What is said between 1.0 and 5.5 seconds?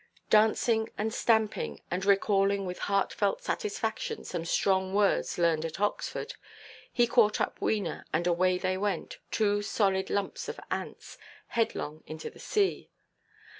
stamping, and recalling, with heartfelt satisfaction, some strong words